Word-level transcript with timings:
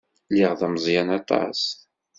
Lliɣ 0.31 0.51
d 0.59 0.61
ameẓyan 0.67 1.09
aṭas. 1.19 1.61